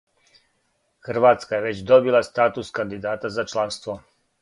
Хрватска 1.09 1.57
је 1.59 1.65
већ 1.67 1.83
добила 1.93 2.25
статус 2.31 2.75
кандидата 2.81 3.35
за 3.39 3.51
чланство. 3.55 4.01